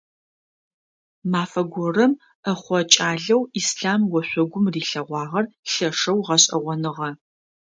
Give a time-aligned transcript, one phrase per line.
[1.31, 2.11] Мафэ горэм
[2.43, 7.09] ӏэхъо кӏалэу Ислъам ошъогум рилъэгъуагъэр лъэшэу гъэшӏэгъоныгъэ.